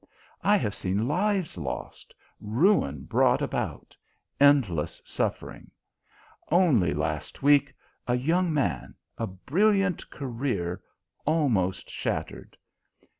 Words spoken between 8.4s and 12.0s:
man a brilliant career almost